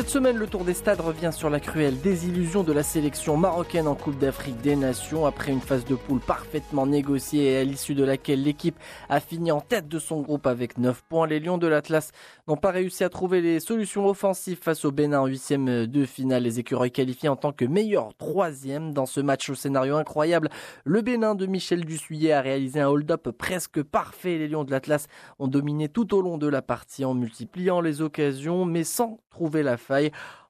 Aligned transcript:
Cette 0.00 0.08
semaine, 0.08 0.38
le 0.38 0.46
Tour 0.46 0.64
des 0.64 0.72
Stades 0.72 1.02
revient 1.02 1.28
sur 1.30 1.50
la 1.50 1.60
cruelle 1.60 2.00
désillusion 2.00 2.62
de 2.62 2.72
la 2.72 2.82
sélection 2.82 3.36
marocaine 3.36 3.86
en 3.86 3.94
Coupe 3.94 4.18
d'Afrique 4.18 4.58
des 4.62 4.74
Nations 4.74 5.26
après 5.26 5.52
une 5.52 5.60
phase 5.60 5.84
de 5.84 5.94
poule 5.94 6.20
parfaitement 6.20 6.86
négociée 6.86 7.52
et 7.52 7.58
à 7.58 7.64
l'issue 7.64 7.94
de 7.94 8.02
laquelle 8.02 8.42
l'équipe 8.42 8.78
a 9.10 9.20
fini 9.20 9.52
en 9.52 9.60
tête 9.60 9.88
de 9.88 9.98
son 9.98 10.22
groupe 10.22 10.46
avec 10.46 10.78
9 10.78 11.02
points. 11.02 11.26
Les 11.26 11.38
Lions 11.38 11.58
de 11.58 11.66
l'Atlas 11.66 12.12
n'ont 12.48 12.56
pas 12.56 12.70
réussi 12.70 13.04
à 13.04 13.10
trouver 13.10 13.42
les 13.42 13.60
solutions 13.60 14.06
offensives 14.06 14.56
face 14.62 14.86
au 14.86 14.90
Bénin 14.90 15.20
en 15.20 15.26
huitième 15.26 15.86
de 15.86 16.06
finale. 16.06 16.44
Les 16.44 16.58
écureuils 16.58 16.92
qualifiés 16.92 17.28
en 17.28 17.36
tant 17.36 17.52
que 17.52 17.66
meilleur 17.66 18.14
troisième 18.16 18.94
dans 18.94 19.04
ce 19.04 19.20
match 19.20 19.50
au 19.50 19.54
scénario 19.54 19.96
incroyable. 19.96 20.48
Le 20.84 21.02
Bénin 21.02 21.34
de 21.34 21.44
Michel 21.44 21.84
Dussuyer 21.84 22.32
a 22.32 22.40
réalisé 22.40 22.80
un 22.80 22.88
hold-up 22.88 23.28
presque 23.36 23.82
parfait. 23.82 24.38
Les 24.38 24.48
Lions 24.48 24.64
de 24.64 24.70
l'Atlas 24.70 25.08
ont 25.38 25.48
dominé 25.48 25.90
tout 25.90 26.14
au 26.14 26.22
long 26.22 26.38
de 26.38 26.48
la 26.48 26.62
partie 26.62 27.04
en 27.04 27.12
multipliant 27.12 27.82
les 27.82 28.00
occasions 28.00 28.64
mais 28.64 28.82
sans 28.82 29.20
trouver 29.30 29.62
la 29.62 29.76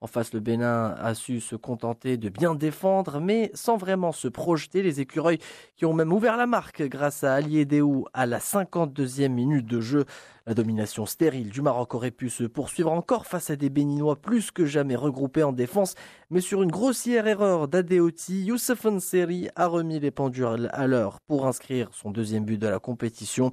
En 0.00 0.06
face, 0.06 0.32
le 0.32 0.38
Bénin 0.38 0.94
a 1.00 1.14
su 1.14 1.40
se 1.40 1.56
contenter 1.56 2.16
de 2.16 2.28
bien 2.28 2.54
défendre, 2.54 3.20
mais 3.20 3.50
sans 3.54 3.76
vraiment 3.76 4.12
se 4.12 4.28
projeter. 4.28 4.82
Les 4.82 5.00
écureuils 5.00 5.38
qui 5.76 5.86
ont 5.86 5.92
même 5.92 6.12
ouvert 6.12 6.36
la 6.36 6.46
marque 6.46 6.82
grâce 6.82 7.24
à 7.24 7.34
Ali 7.34 7.58
Edéou 7.58 8.06
à 8.12 8.26
la 8.26 8.38
52e 8.38 9.28
minute 9.28 9.66
de 9.66 9.80
jeu. 9.80 10.04
La 10.46 10.54
domination 10.54 11.04
stérile 11.04 11.50
du 11.50 11.62
Maroc 11.62 11.94
aurait 11.94 12.12
pu 12.12 12.30
se 12.30 12.44
poursuivre 12.44 12.92
encore 12.92 13.26
face 13.26 13.50
à 13.50 13.56
des 13.56 13.68
Béninois 13.68 14.16
plus 14.16 14.50
que 14.50 14.64
jamais 14.64 14.96
regroupés 14.96 15.42
en 15.42 15.52
défense, 15.52 15.94
mais 16.30 16.40
sur 16.40 16.62
une 16.62 16.70
grossière 16.70 17.26
erreur 17.26 17.68
d'Adeoti, 17.68 18.44
Youssef 18.44 18.86
Nseri 18.86 19.48
a 19.56 19.66
remis 19.66 20.00
les 20.00 20.10
pendules 20.10 20.70
à 20.72 20.86
l'heure 20.86 21.20
pour 21.20 21.46
inscrire 21.46 21.90
son 21.92 22.10
deuxième 22.10 22.44
but 22.44 22.56
de 22.56 22.68
la 22.68 22.78
compétition. 22.78 23.50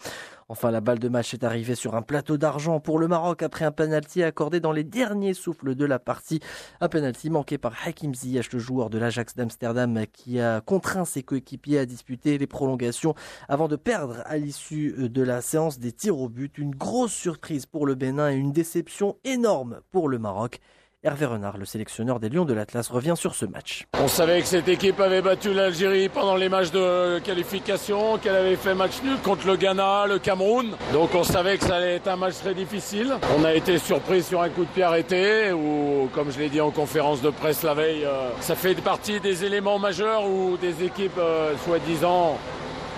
Enfin, 0.48 0.70
la 0.70 0.80
balle 0.80 1.00
de 1.00 1.10
match 1.10 1.34
est 1.34 1.44
arrivée 1.44 1.74
sur 1.74 1.96
un 1.96 2.04
plateau 2.04 2.38
d'argent 2.38 2.80
pour 2.80 3.00
le 3.00 3.08
Maroc 3.08 3.42
après 3.42 3.66
un 3.66 3.72
penalty 3.72 4.22
accordé 4.22 4.60
dans 4.60 4.72
les 4.72 4.84
derniers 4.84 5.34
souffles 5.34 5.74
de 5.74 5.86
la 5.86 5.98
partie. 5.98 6.40
Un 6.82 6.88
penalty 6.88 7.32
manqué 7.32 7.58
par 7.58 7.74
Hakim 7.84 8.14
Ziyech, 8.14 8.54
le 8.54 8.60
joueur 8.60 8.92
de 8.92 9.00
l'Ajax 9.00 9.36
d'Amsterdam, 9.36 10.06
qui 10.14 10.40
a 10.40 10.62
contraint 10.62 11.04
ses 11.04 11.24
coéquipiers 11.24 11.80
à 11.80 11.88
disputer 11.88 12.38
les 12.38 12.46
prolongations 12.46 13.16
avant 13.50 13.68
de 13.68 13.76
perdre 13.76 14.22
à 14.26 14.38
l'issue 14.38 15.10
de 15.10 15.24
la 15.24 15.42
séance 15.42 15.80
des 15.80 15.92
tirs 15.92 16.20
au 16.20 16.30
but. 16.30 16.60
Une 16.60 16.76
grosse 16.76 17.14
surprise 17.14 17.66
pour 17.66 17.88
le 17.88 17.96
Bénin 17.96 18.30
et 18.30 18.36
une 18.36 18.52
déception 18.52 19.18
énorme 19.24 19.82
pour 19.90 20.10
le 20.10 20.20
Maroc. 20.20 20.60
Hervé 21.06 21.28
Renard, 21.28 21.60
le 21.60 21.66
sélectionneur 21.66 22.20
des 22.20 22.30
Lions 22.30 22.46
de 22.46 22.54
l'Atlas, 22.56 22.90
revient 22.90 23.14
sur 23.16 23.36
ce 23.36 23.46
match. 23.46 23.86
On 24.04 24.08
savait 24.08 24.42
que 24.42 24.48
cette 24.48 24.68
équipe 24.68 25.00
avait 25.00 25.22
battu 25.22 25.54
l'Algérie 25.54 26.10
pendant 26.10 26.36
les 26.36 26.50
matchs 26.50 26.72
de 26.72 27.20
qualification, 27.20 28.18
qu'elle 28.18 28.36
avait 28.36 28.56
fait 28.56 28.74
match 28.74 29.04
nul 29.04 29.18
contre 29.24 29.46
le 29.46 29.56
Ghana, 29.56 30.08
le 30.08 30.18
Cameroun. 30.18 30.72
Donc 30.94 31.14
on 31.14 31.24
savait 31.24 31.60
que 31.60 31.66
ça 31.66 31.76
allait 31.76 31.98
être 31.98 32.08
un 32.08 32.16
match 32.16 32.38
très 32.38 32.56
difficile. 32.56 33.14
On 33.38 33.44
a 33.44 33.54
été 33.54 33.78
surpris 33.78 34.24
sur 34.24 34.42
un 34.42 34.50
coup 34.50 34.66
de 34.66 34.70
pied 34.70 34.82
arrêté, 34.82 35.52
ou 35.52 36.10
comme 36.12 36.32
je 36.32 36.40
l'ai 36.40 36.50
dit 36.50 36.60
en 36.60 36.72
conférence 36.72 37.22
de 37.22 37.30
presse 37.30 37.62
la 37.62 37.76
veille, 37.76 38.04
euh, 38.04 38.30
ça 38.42 38.56
fait 38.56 38.74
partie 38.74 39.20
des 39.20 39.46
éléments 39.46 39.78
majeurs 39.78 40.26
où 40.26 40.58
des 40.58 40.84
équipes 40.84 41.20
euh, 41.20 41.54
soi-disant 41.66 42.40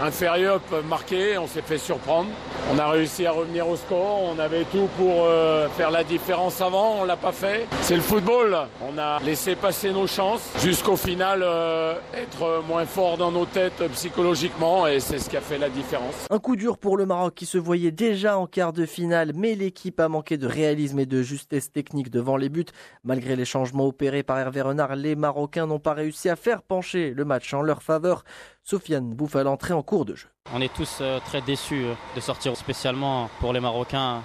inférieurs 0.01 0.59
peuvent 0.61 0.85
marquer. 0.87 1.37
On 1.37 1.47
s'est 1.47 1.61
fait 1.61 1.77
surprendre. 1.77 2.29
On 2.73 2.79
a 2.79 2.89
réussi 2.89 3.25
à 3.25 3.31
revenir 3.31 3.67
au 3.67 3.75
score. 3.75 4.21
On 4.23 4.39
avait 4.39 4.65
tout 4.65 4.87
pour 4.97 5.25
euh, 5.25 5.67
faire 5.69 5.91
la 5.91 6.03
différence 6.03 6.61
avant. 6.61 6.97
On 7.01 7.05
l'a 7.05 7.17
pas 7.17 7.31
fait. 7.31 7.67
C'est 7.81 7.95
le 7.95 8.01
football. 8.01 8.55
On 8.81 8.97
a 8.97 9.19
laissé 9.19 9.55
passer 9.55 9.91
nos 9.91 10.07
chances 10.07 10.49
jusqu'au 10.61 10.95
final 10.95 11.41
euh, 11.43 11.95
être 12.13 12.63
moins 12.67 12.85
fort 12.85 13.17
dans 13.17 13.31
nos 13.31 13.45
têtes 13.45 13.83
psychologiquement 13.93 14.87
et 14.87 14.99
c'est 14.99 15.19
ce 15.19 15.29
qui 15.29 15.37
a 15.37 15.41
fait 15.41 15.57
la 15.57 15.69
différence. 15.69 16.27
Un 16.29 16.39
coup 16.39 16.55
dur 16.55 16.77
pour 16.77 16.97
le 16.97 17.05
Maroc 17.05 17.35
qui 17.35 17.45
se 17.45 17.57
voyait 17.57 17.91
déjà 17.91 18.37
en 18.37 18.47
quart 18.47 18.73
de 18.73 18.85
finale, 18.85 19.31
mais 19.35 19.55
l'équipe 19.55 19.99
a 19.99 20.07
manqué 20.07 20.37
de 20.37 20.47
réalisme 20.47 20.99
et 20.99 21.05
de 21.05 21.21
justesse 21.21 21.71
technique 21.71 22.09
devant 22.09 22.37
les 22.37 22.49
buts. 22.49 22.65
Malgré 23.03 23.35
les 23.35 23.45
changements 23.45 23.87
opérés 23.87 24.23
par 24.23 24.37
Hervé 24.39 24.61
Renard, 24.61 24.95
les 24.95 25.15
Marocains 25.15 25.65
n'ont 25.65 25.80
pas 25.80 25.93
réussi 25.93 26.30
à 26.30 26.36
faire 26.36 26.61
pencher 26.61 27.13
le 27.15 27.25
match 27.25 27.53
en 27.53 27.61
leur 27.61 27.81
faveur. 27.83 28.23
Sofiane 28.70 29.14
Bouffa 29.14 29.44
l'entrée 29.44 29.73
en 29.73 29.82
cours 29.82 30.04
de 30.04 30.14
jeu. 30.14 30.28
On 30.53 30.61
est 30.61 30.73
tous 30.73 30.99
euh, 31.02 31.19
très 31.25 31.41
déçus 31.41 31.83
euh, 31.83 31.93
de 32.15 32.21
sortir 32.21 32.55
spécialement 32.55 33.30
pour 33.41 33.52
les 33.52 33.59
Marocains. 33.59 34.21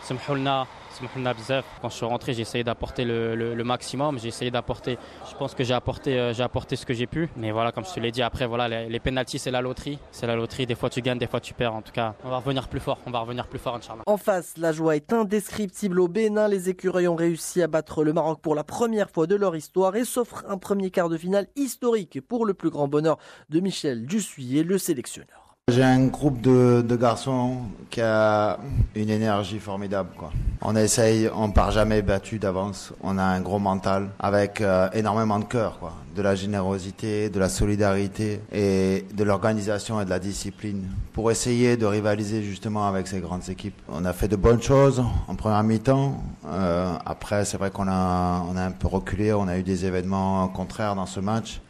Quand 1.80 1.88
je 1.88 1.94
suis 1.94 2.06
rentré, 2.06 2.32
j'ai 2.32 2.42
essayé 2.42 2.62
d'apporter 2.62 3.04
le, 3.04 3.64
maximum. 3.64 4.18
J'ai 4.20 4.28
essayé 4.28 4.50
d'apporter. 4.50 4.98
Je 5.28 5.34
pense 5.36 5.54
que 5.54 5.64
j'ai 5.64 5.74
apporté, 5.74 6.18
euh, 6.18 6.32
j'ai 6.32 6.44
apporté 6.44 6.76
ce 6.76 6.86
que 6.86 6.94
j'ai 6.94 7.06
pu. 7.06 7.28
Mais 7.36 7.50
voilà, 7.50 7.72
comme 7.72 7.84
je 7.84 7.92
te 7.92 7.98
l'ai 7.98 8.12
dit, 8.12 8.22
après 8.22 8.46
voilà, 8.46 8.68
les, 8.68 8.88
les 8.88 9.00
pénalties, 9.00 9.40
c'est 9.40 9.50
la 9.50 9.60
loterie. 9.60 9.98
C'est 10.12 10.28
la 10.28 10.36
loterie. 10.36 10.66
Des 10.66 10.76
fois 10.76 10.90
tu 10.90 11.02
gagnes, 11.02 11.18
des 11.18 11.26
fois 11.26 11.40
tu 11.40 11.54
perds. 11.54 11.74
En 11.74 11.82
tout 11.82 11.92
cas, 11.92 12.14
on 12.24 12.30
va 12.30 12.36
revenir 12.36 12.68
plus 12.68 12.80
fort. 12.80 12.98
On 13.06 13.10
va 13.10 13.20
revenir 13.20 13.48
plus 13.48 13.58
fort, 13.58 13.74
Inch'Allah. 13.74 14.02
En 14.06 14.16
face, 14.16 14.54
la 14.58 14.72
joie 14.72 14.94
est 14.94 15.12
indescriptible 15.12 15.98
au 15.98 16.06
Bénin. 16.06 16.46
Les 16.46 16.68
écureuils 16.68 17.08
ont 17.08 17.16
réussi 17.16 17.62
à 17.62 17.66
battre 17.66 18.04
le 18.04 18.12
Maroc 18.12 18.40
pour 18.40 18.54
la 18.54 18.64
première 18.64 19.10
fois 19.10 19.26
de 19.26 19.34
leur 19.34 19.56
histoire 19.56 19.96
et 19.96 20.04
s'offrent 20.04 20.44
un 20.48 20.58
premier 20.58 20.90
quart 20.90 21.08
de 21.08 21.16
finale 21.16 21.48
historique 21.56 22.20
pour 22.20 22.46
le 22.46 22.54
plus 22.54 22.70
grand 22.70 22.86
bonheur 22.86 23.18
de 23.50 23.58
Michel 23.58 24.06
Dussuyer, 24.06 24.62
le 24.62 24.78
sélectionneur. 24.78 25.41
J'ai 25.70 25.84
un 25.84 26.06
groupe 26.08 26.40
de, 26.40 26.82
de, 26.82 26.96
garçons 26.96 27.58
qui 27.88 28.00
a 28.00 28.58
une 28.96 29.10
énergie 29.10 29.60
formidable. 29.60 30.08
Quoi. 30.18 30.32
On 30.60 30.74
essaye, 30.74 31.30
on 31.32 31.52
part 31.52 31.70
jamais 31.70 32.02
battu 32.02 32.40
d'avance. 32.40 32.92
On 33.00 33.16
a 33.16 33.22
un 33.22 33.40
gros 33.40 33.60
mental 33.60 34.08
avec 34.18 34.60
euh, 34.60 34.88
énormément 34.92 35.38
de 35.38 35.44
cœur, 35.44 35.78
quoi. 35.78 35.92
de 36.16 36.20
la 36.20 36.34
générosité, 36.34 37.30
de 37.30 37.38
la 37.38 37.48
solidarité 37.48 38.40
et 38.52 39.06
de 39.14 39.22
l'organisation 39.22 40.00
et 40.00 40.04
de 40.04 40.10
la 40.10 40.18
discipline 40.18 40.88
pour 41.12 41.30
essayer 41.30 41.76
de 41.76 41.86
rivaliser 41.86 42.42
justement 42.42 42.88
avec 42.88 43.06
ces 43.06 43.20
grandes 43.20 43.48
équipes. 43.48 43.80
On 43.88 44.04
a 44.04 44.12
fait 44.12 44.26
de 44.26 44.34
bonnes 44.34 44.62
choses 44.62 45.00
en 45.28 45.36
première 45.36 45.62
mi-temps. 45.62 46.24
Euh, 46.44 46.92
après, 47.06 47.44
c'est 47.44 47.56
vrai 47.56 47.70
qu'on 47.70 47.86
a, 47.86 48.44
on 48.50 48.56
a 48.56 48.64
un 48.64 48.72
peu 48.72 48.88
reculé. 48.88 49.32
On 49.32 49.46
a 49.46 49.56
eu 49.58 49.62
des 49.62 49.84
événements 49.84 50.48
contraires 50.48 50.96
dans 50.96 51.06
ce 51.06 51.20
match. 51.20 51.60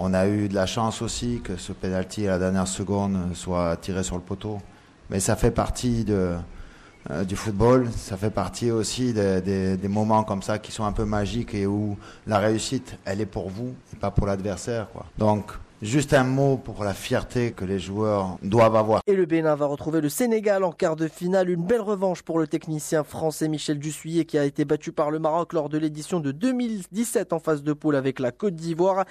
On 0.00 0.14
a 0.14 0.28
eu 0.28 0.48
de 0.48 0.54
la 0.54 0.66
chance 0.66 1.02
aussi 1.02 1.40
que 1.42 1.56
ce 1.56 1.72
penalty 1.72 2.28
à 2.28 2.30
la 2.30 2.38
dernière 2.38 2.68
seconde 2.68 3.34
soit 3.34 3.76
tiré 3.78 4.04
sur 4.04 4.14
le 4.14 4.22
poteau. 4.22 4.58
Mais 5.10 5.18
ça 5.18 5.34
fait 5.34 5.50
partie 5.50 6.06
euh, 6.08 6.38
du 7.24 7.34
football, 7.34 7.88
ça 7.96 8.16
fait 8.16 8.30
partie 8.30 8.70
aussi 8.70 9.12
des, 9.12 9.76
des, 9.76 9.88
moments 9.88 10.22
comme 10.22 10.42
ça 10.42 10.60
qui 10.60 10.70
sont 10.70 10.84
un 10.84 10.92
peu 10.92 11.04
magiques 11.04 11.52
et 11.52 11.66
où 11.66 11.96
la 12.28 12.38
réussite, 12.38 12.96
elle 13.04 13.20
est 13.20 13.26
pour 13.26 13.50
vous 13.50 13.74
et 13.92 13.96
pas 13.96 14.12
pour 14.12 14.28
l'adversaire. 14.28 14.86
Donc, 15.16 15.50
Juste 15.80 16.12
un 16.12 16.24
mot 16.24 16.56
pour 16.56 16.82
la 16.82 16.92
fierté 16.92 17.52
que 17.52 17.64
les 17.64 17.78
joueurs 17.78 18.36
doivent 18.42 18.74
avoir. 18.74 19.00
Et 19.06 19.14
le 19.14 19.26
Bénin 19.26 19.54
va 19.54 19.66
retrouver 19.66 20.00
le 20.00 20.08
Sénégal 20.08 20.64
en 20.64 20.72
quart 20.72 20.96
de 20.96 21.06
finale. 21.06 21.48
Une 21.50 21.64
belle 21.64 21.82
revanche 21.82 22.22
pour 22.22 22.40
le 22.40 22.48
technicien 22.48 23.04
français 23.04 23.46
Michel 23.46 23.78
Dussuyer 23.78 24.24
qui 24.24 24.38
a 24.38 24.44
été 24.44 24.64
battu 24.64 24.90
par 24.90 25.12
le 25.12 25.20
Maroc 25.20 25.52
lors 25.52 25.68
de 25.68 25.78
l'édition 25.78 26.18
de 26.18 26.32
2017 26.32 27.32
en 27.32 27.38
phase 27.38 27.62
de 27.62 27.72
poule 27.72 27.94
avec 27.94 28.18
la 28.18 28.32
Côte 28.32 28.56
d'Ivoire. 28.56 29.04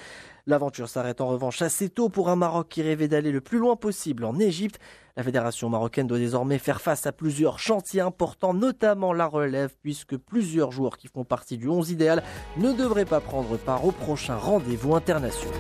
L'aventure 0.46 0.90
s'arrête 0.90 1.22
en 1.22 1.28
revanche 1.28 1.62
assez 1.62 1.88
tôt 1.88 2.10
pour 2.10 2.28
un 2.28 2.36
Maroc 2.36 2.68
qui 2.68 2.82
rêvait 2.82 3.08
d'aller 3.08 3.32
le 3.32 3.40
plus 3.40 3.60
loin 3.60 3.78
possible 3.78 4.26
en 4.26 4.38
Égypte. 4.38 4.78
La 5.16 5.24
fédération 5.24 5.70
marocaine 5.70 6.06
doit 6.08 6.20
désormais 6.20 6.58
faire 6.58 6.82
face 6.82 7.06
à 7.06 7.14
plusieurs 7.14 7.60
chantiers 7.60 8.02
importants, 8.02 8.54
notamment 8.54 9.14
la 9.14 9.26
relève, 9.26 9.74
puisque 9.82 10.18
plusieurs 10.18 10.74
joueurs 10.74 10.98
qui 10.98 11.08
font 11.08 11.24
partie 11.24 11.58
du 11.58 11.70
11 11.70 11.92
idéal 11.92 12.24
ne 12.58 12.74
devraient 12.74 13.06
pas 13.06 13.22
prendre 13.22 13.56
part 13.58 13.86
au 13.86 13.92
prochain 13.92 14.36
rendez-vous 14.36 14.96
international. 14.96 15.54